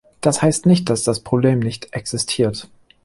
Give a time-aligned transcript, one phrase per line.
[0.19, 2.67] Das heißt nicht, dass das Problem nicht existiert.